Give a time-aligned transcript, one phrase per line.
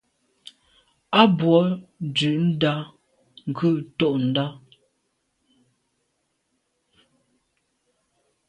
[1.19, 1.57] A bwô
[2.05, 2.73] ndù ndà
[3.57, 4.45] ghù ntôndà.